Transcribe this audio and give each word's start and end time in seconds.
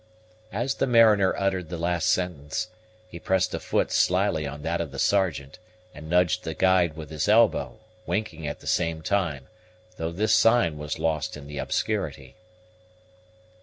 As 0.51 0.73
the 0.73 0.87
mariner 0.87 1.35
uttered 1.37 1.69
the 1.69 1.77
last 1.77 2.09
sentence, 2.09 2.69
he 3.07 3.19
pressed 3.19 3.53
a 3.53 3.59
foot 3.59 3.91
slily 3.91 4.47
on 4.47 4.63
that 4.63 4.81
of 4.81 4.89
the 4.91 4.97
Sergeant, 4.97 5.59
and 5.93 6.09
nudged 6.09 6.43
the 6.43 6.55
guide 6.55 6.95
with 6.97 7.11
his 7.11 7.29
elbow, 7.29 7.77
winking 8.07 8.47
at 8.47 8.61
the 8.61 8.65
same 8.65 9.03
time, 9.03 9.47
though 9.97 10.11
this 10.11 10.33
sign 10.33 10.79
was 10.79 10.97
lost 10.97 11.37
in 11.37 11.45
the 11.45 11.59
obscurity. 11.59 12.35